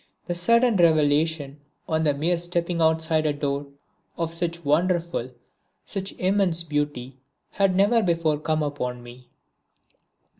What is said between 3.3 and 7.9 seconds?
door, of such wonderful, such immense beauty had